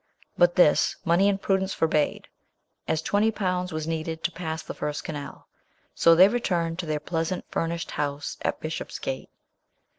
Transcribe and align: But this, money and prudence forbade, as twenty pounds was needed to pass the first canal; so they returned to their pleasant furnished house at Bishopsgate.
But 0.35 0.55
this, 0.55 0.95
money 1.05 1.29
and 1.29 1.39
prudence 1.39 1.75
forbade, 1.75 2.27
as 2.87 3.03
twenty 3.03 3.29
pounds 3.29 3.71
was 3.71 3.85
needed 3.85 4.23
to 4.23 4.31
pass 4.31 4.63
the 4.63 4.73
first 4.73 5.03
canal; 5.03 5.47
so 5.93 6.15
they 6.15 6.27
returned 6.27 6.79
to 6.79 6.87
their 6.87 6.99
pleasant 6.99 7.45
furnished 7.51 7.91
house 7.91 8.35
at 8.41 8.59
Bishopsgate. 8.59 9.29